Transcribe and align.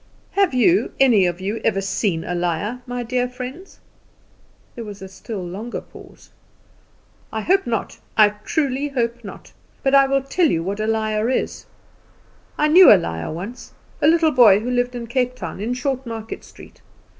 "Have 0.31 0.51
you 0.55 0.93
any 0.99 1.27
of 1.27 1.39
you 1.39 1.61
ever 1.63 1.79
seen 1.79 2.23
a 2.23 2.33
liar, 2.33 2.81
my 2.87 3.03
dear 3.03 3.29
friends?" 3.29 3.79
There 4.73 4.83
was 4.83 4.99
a 5.03 5.07
still 5.07 5.45
longer 5.45 5.79
pause. 5.79 6.31
"I 7.31 7.41
hope 7.41 7.67
not; 7.67 7.99
I 8.17 8.29
truly 8.29 8.87
hope 8.87 9.23
not. 9.23 9.51
But 9.83 9.93
I 9.93 10.07
will 10.07 10.23
tell 10.23 10.47
you 10.47 10.63
what 10.63 10.79
a 10.79 10.87
liar 10.87 11.29
is. 11.29 11.67
I 12.57 12.67
knew 12.67 12.91
a 12.91 12.97
liar 12.97 13.31
once 13.31 13.73
a 14.01 14.07
little 14.07 14.31
boy 14.31 14.61
who 14.61 14.71
lived 14.71 14.95
in 14.95 15.05
Cape 15.05 15.35
Town, 15.35 15.59
in 15.59 15.75
Short 15.75 16.03
Market 16.07 16.43
Street. 16.43 16.81